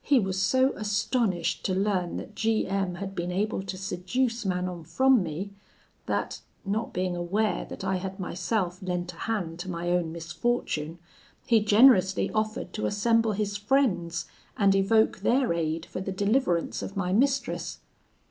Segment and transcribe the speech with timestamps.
[0.00, 4.82] "He was so astonished to learn that G M had been able to seduce Manon
[4.82, 5.50] from me,
[6.06, 10.98] that, not being aware that I had myself lent a hand to my own misfortune,
[11.44, 14.24] he generously offered to assemble his friends,
[14.56, 17.80] and evoke their aid for the deliverance of my mistress.